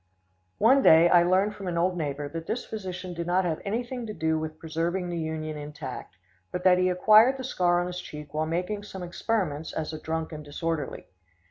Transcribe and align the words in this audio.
One 0.57 0.81
day 0.81 1.09
I 1.09 1.21
learned 1.21 1.53
from 1.53 1.67
an 1.67 1.77
old 1.77 1.95
neighbor 1.95 2.27
that 2.29 2.47
this 2.47 2.65
physician 2.65 3.13
did 3.13 3.27
not 3.27 3.45
have 3.45 3.61
anything 3.63 4.07
to 4.07 4.15
do 4.15 4.39
with 4.39 4.57
preserving 4.57 5.09
the 5.11 5.19
Union 5.19 5.57
intact, 5.59 6.15
but 6.51 6.63
that 6.63 6.79
he 6.79 6.89
acquired 6.89 7.37
the 7.37 7.43
scar 7.43 7.79
on 7.79 7.85
his 7.85 8.01
cheek 8.01 8.33
while 8.33 8.47
making 8.47 8.81
some 8.81 9.03
experiments 9.03 9.71
as 9.73 9.93
a 9.93 10.01
drunk 10.01 10.31
and 10.31 10.43
disorderly. 10.43 11.05